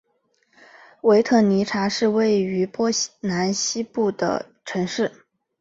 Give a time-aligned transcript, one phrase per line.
[1.01, 5.11] 维特尼察是位于波兰西部的城市。